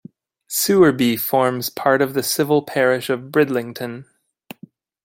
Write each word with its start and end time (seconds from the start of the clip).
Sewerby 0.49 1.15
forms 1.15 1.69
part 1.69 2.01
of 2.01 2.15
the 2.15 2.23
civil 2.23 2.63
parish 2.63 3.07
of 3.11 3.31
Bridlington. 3.31 4.05